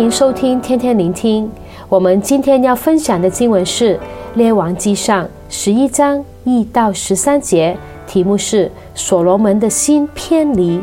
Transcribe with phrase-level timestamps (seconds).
[0.00, 1.50] 迎收听天天聆听。
[1.86, 3.94] 我们今天要分享的经文是
[4.34, 7.76] 《列王纪上》十一章一到十三节，
[8.06, 10.80] 题目是“所罗门的心偏离”。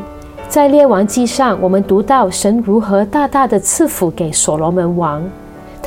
[0.47, 5.27] 在《列王纪上》，我们读到神如何大大的赐福给所罗门王。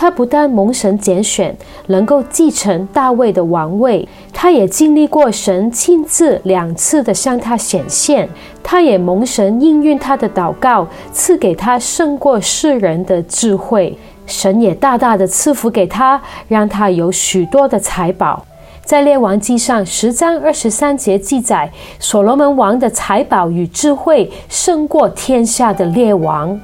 [0.00, 1.54] 他不但蒙神拣选，
[1.88, 8.26] 能够继承大卫的王位，他也经历过神亲自两次的向他显现。
[8.62, 13.94] 他也蒙神应允他的祷告，赐给他胜过世人的智慧。
[14.24, 18.42] 神也大大的赐福给他，让他有许多的财宝。
[18.82, 26.58] 在列王纪上十章二十三节记载，所罗门王的财宝与智慧胜过天下的列王。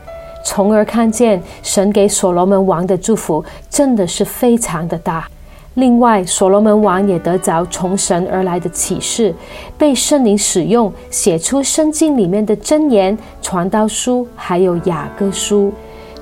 [0.46, 5.28] 从而看见神给所罗门王的祝福真的是非常的大。
[5.74, 9.34] 另外，所罗门王也得着从神而来的启示，
[9.76, 15.72] 被圣灵使用，写出圣经里面的箴言、传道书，还有雅歌书。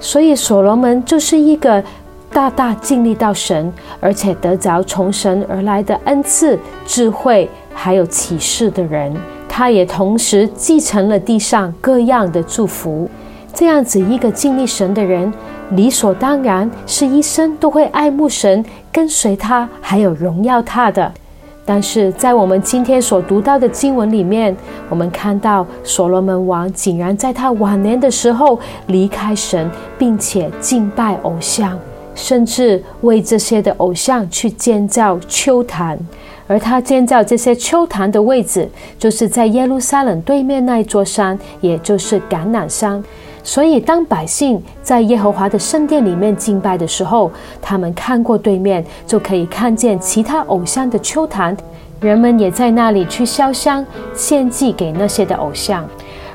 [0.00, 1.84] 所以，所罗门就是一个
[2.32, 9.14] 大大经历到神，而且得着从神而来的恩赐、智慧，还有启示的人。
[9.46, 13.08] 他也同时继承了地上各样的祝福。
[13.54, 15.32] 这样子一个敬历神的人，
[15.70, 21.12] 理所当然是一生都会爱慕神、跟随他，还有荣耀他的。
[21.64, 24.54] 但是在我们今天所读到的经文里面，
[24.90, 31.78] 我们看到所罗门王竟然在他晚年的时候离开神，并且敬拜偶像，
[32.14, 35.98] 甚至为这些的偶像去建造秋坛。
[36.46, 38.68] 而他建造这些秋坛的位置，
[38.98, 43.02] 就是在耶路撒冷对面那一座山，也就是橄榄山。
[43.46, 51.54] 所以，当百姓在耶和华的圣殿里面敬拜的时候，他们看过对面，就可以看见其他偶像的秋坛，
[52.00, 53.84] 人们也在那里去烧香
[54.14, 55.86] 献祭给那些的偶像。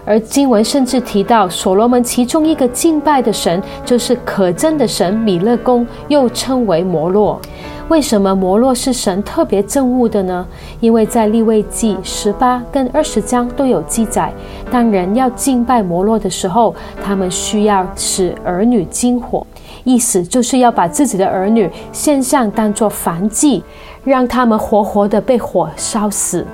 [0.05, 7.42] 而经文甚至提到，所罗门其中一个敬拜的神，就是可憎的神米勒公，又称为摩洛。
[7.89, 10.45] 为什么摩洛是神特别憎恶的呢？
[10.80, 14.32] 因为在立位记十八跟二十章都有记载，
[14.72, 16.73] 当人要敬拜摩洛的时候，
[17.04, 19.45] 他们需要使儿女经火，
[19.83, 23.64] 意思就是要把自己的儿女献上当做燔祭，
[24.04, 26.45] 让他们活活的被火烧死。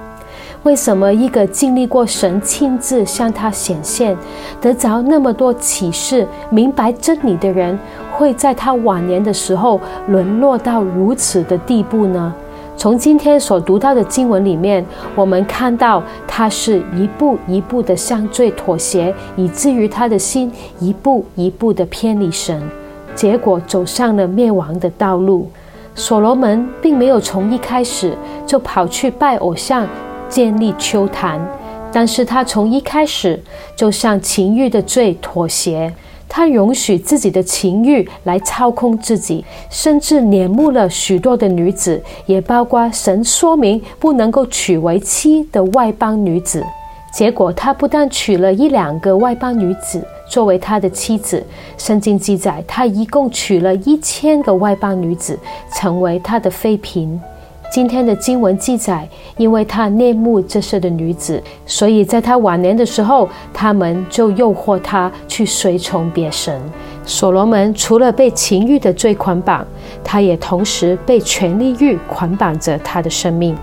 [0.66, 4.18] 为什么一个经历过神亲自向他显现，
[4.60, 7.78] 得着那么多启示、明白真理的人，
[8.12, 12.34] 会在他晚年的时候沦落到如此的地步呢？
[12.76, 14.84] 从今天所读到的经文里面，
[15.14, 22.60] 我们看到他是一步一步的向罪妥协，以至于他的心一步一步的偏离神，
[23.14, 25.48] 结果走上了灭亡的道路。
[25.94, 29.88] 所罗门并没有从一开始就跑去拜偶像。
[30.30, 31.40] 建立秋坛，
[31.92, 33.42] 但是他从一开始
[33.76, 35.94] 就向情欲的罪妥协，
[36.28, 46.64] 他容许自己的情欲来操控自己，甚至碾慕了许多的女子，也包括神说明不能够娶为妻的外邦女子。
[47.14, 51.42] 结果他不但娶了一两个外邦女子作为他的妻子，
[51.78, 55.40] 圣经记载他一共娶了一千个外邦女子，
[55.74, 57.18] 成为他的妃嫔。
[57.72, 66.60] 今天的经文记载，因为他恋慕这些的女子，所以在他晚年的时候，他们就诱惑他去随从别神。
[67.06, 69.66] 所罗门除了被情欲的罪捆绑，
[70.04, 73.56] 他也同时被权力欲捆绑着他的生命。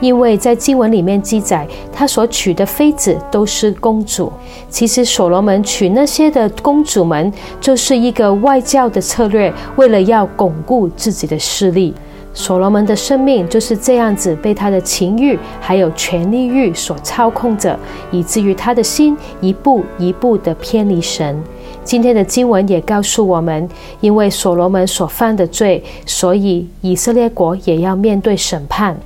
[0.00, 4.30] 因为在经文里面记载，他所娶的妃子都是公主。
[4.68, 11.94] 其实所罗门娶那些的公主们，就是一个外交的策略，为了要巩固自己的势力。
[12.34, 17.78] 所罗门的生命就是这样子被他的情欲还有权力欲所操控着，
[18.10, 21.40] 以至于他的心一步一步的偏离神。
[21.84, 23.68] 今天的经文也告诉我们，
[24.00, 28.96] 因为所罗门所犯的罪，所以以色列国也要面对审判。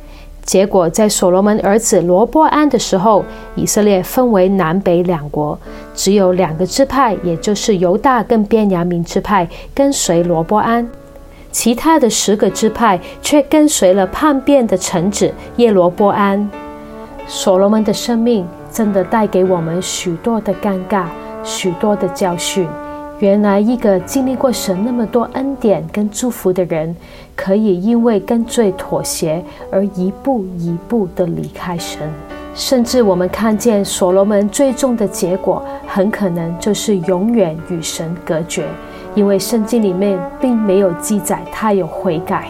[0.43, 3.23] 结果在所罗门儿子罗波安的时候，
[3.55, 5.59] 以色列分为南北两国，
[5.95, 10.89] 只有两个支派，也就是犹大跟便雅悯支派跟随罗波安。
[11.51, 16.49] 其他的十个支派却跟随了叛变的臣子耶罗波安。
[17.27, 21.05] 所罗门的生命真的带给我们许多的尴尬，
[21.43, 22.67] 许多的教训。
[23.19, 26.95] 原来一个经历过神那么多恩典跟祝福的人，
[27.35, 32.01] 可以因为跟罪妥协而一步一步的离开神。
[32.55, 38.65] 甚至我们看见所罗门最终的结果，很可能就是永远与神隔绝。
[39.19, 42.47] 因为圣经里面并没有记载他有悔改。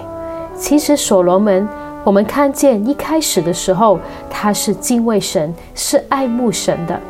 [0.54, 1.66] 其实所罗门，
[2.04, 3.98] 我们看见一开始的时候，
[4.28, 7.00] 他是敬畏神，是爱慕神的。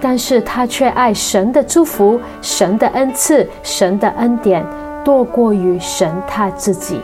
[0.00, 4.66] 但是他却爱神的祝福、神的恩赐、神的恩典
[5.04, 7.00] 多过于神他自己。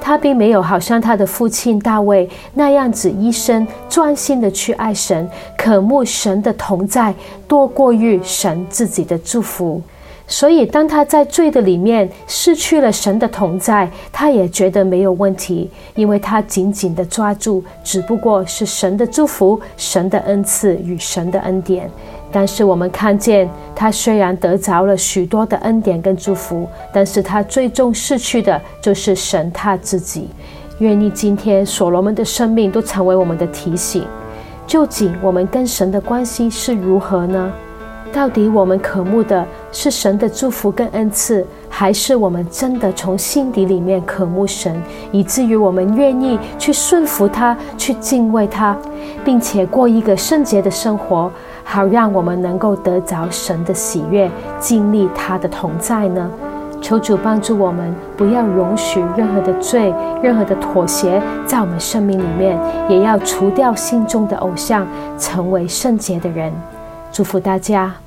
[0.00, 5.28] 他并没有好像他的父亲大卫那样子一生专心的去爱神、
[5.58, 7.14] 渴慕神的同在
[7.46, 9.82] 多过于神自己的祝福。
[10.32, 21.90] 所以，当他在罪的里面失去了神的同在，他也觉得没有问题，因为他紧紧的抓住，只不过是神的祝福、神的恩赐与神的恩典。
[22.30, 30.28] 但是，我们看见他虽然得着了许多的恩典跟祝福，但是他最终失去的就是神他自己。
[30.78, 34.06] 愿你今天所罗门的生命都成为我们的提醒，
[34.64, 37.52] 究竟我们跟神的关系是如何呢？
[38.12, 44.74] 到底我们渴慕的是神的祝福跟恩赐，还是我们真的从心底里面渴慕神，
[45.12, 48.76] 以至于我们愿意去顺服他，去敬畏他，
[49.24, 51.30] 并且过一个圣洁的生活，
[51.62, 54.28] 好让我们能够得着神的喜悦，
[54.58, 56.28] 经历他的同在呢？
[56.82, 62.58] 求主帮助我们，不要容许任何的罪、任何的妥协在我们生命里面，
[62.88, 64.84] 也要除掉心中的偶像，
[65.16, 66.52] 成为圣洁的人。
[67.12, 68.00] 祝福大家。